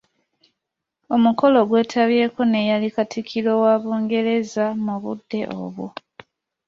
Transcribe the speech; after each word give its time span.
Omukolo 1.15 1.59
gwetabwako 1.69 2.41
n'eyali 2.47 2.89
Katikkiro 2.95 3.51
wa 3.63 3.73
Bungereza 3.81 4.65
mu 4.85 4.95
budde 5.01 5.41
obwo. 5.61 5.87